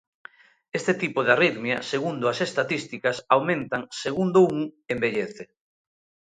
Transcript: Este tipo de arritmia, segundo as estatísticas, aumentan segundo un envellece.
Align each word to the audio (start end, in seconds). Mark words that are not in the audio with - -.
Este 0.77 0.93
tipo 1.01 1.19
de 1.23 1.31
arritmia, 1.35 1.77
segundo 1.91 2.23
as 2.27 2.39
estatísticas, 2.47 3.17
aumentan 3.35 3.81
segundo 4.03 4.37
un 4.57 4.59
envellece. 4.93 5.43